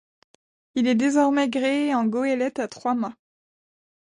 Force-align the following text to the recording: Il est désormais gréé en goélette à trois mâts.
Il 0.73 0.87
est 0.87 0.95
désormais 0.95 1.47
gréé 1.47 1.93
en 1.93 2.05
goélette 2.07 2.57
à 2.57 2.67
trois 2.67 2.95
mâts. 2.95 3.15